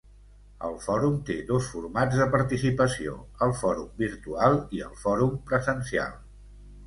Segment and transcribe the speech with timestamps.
[0.67, 3.13] El Fòrum té dos formats de participació,
[3.47, 6.19] el Fòrum virtual i el Fòrum presencial.